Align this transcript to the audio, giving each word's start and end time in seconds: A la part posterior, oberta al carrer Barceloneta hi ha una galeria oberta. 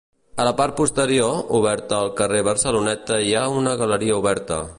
A 0.43 0.45
la 0.45 0.53
part 0.61 0.75
posterior, 0.79 1.35
oberta 1.59 1.99
al 1.99 2.11
carrer 2.21 2.41
Barceloneta 2.51 3.21
hi 3.27 3.37
ha 3.43 3.47
una 3.61 3.77
galeria 3.85 4.19
oberta. 4.25 4.61